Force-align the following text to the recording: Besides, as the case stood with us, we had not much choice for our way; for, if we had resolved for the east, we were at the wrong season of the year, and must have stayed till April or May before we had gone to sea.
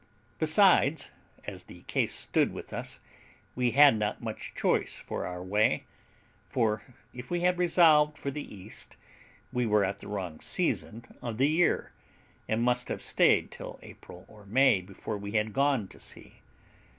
Besides, 0.39 1.11
as 1.45 1.65
the 1.65 1.83
case 1.83 2.11
stood 2.15 2.51
with 2.51 2.73
us, 2.73 2.99
we 3.53 3.69
had 3.77 3.99
not 3.99 4.19
much 4.19 4.55
choice 4.55 4.95
for 4.97 5.27
our 5.27 5.43
way; 5.43 5.83
for, 6.49 6.81
if 7.13 7.29
we 7.29 7.41
had 7.41 7.59
resolved 7.59 8.17
for 8.17 8.31
the 8.31 8.41
east, 8.51 8.95
we 9.53 9.67
were 9.67 9.85
at 9.85 9.99
the 9.99 10.07
wrong 10.07 10.39
season 10.39 11.05
of 11.21 11.37
the 11.37 11.49
year, 11.49 11.91
and 12.49 12.63
must 12.63 12.87
have 12.87 13.03
stayed 13.03 13.51
till 13.51 13.77
April 13.83 14.25
or 14.27 14.47
May 14.47 14.81
before 14.81 15.19
we 15.19 15.33
had 15.33 15.53
gone 15.53 15.87
to 15.89 15.99
sea. 15.99 16.41